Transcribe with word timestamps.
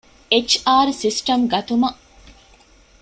އެޗް.އާރް 0.31 0.93
ސިސްޓަމް 1.01 1.43
ގަތުމަށް 1.51 1.99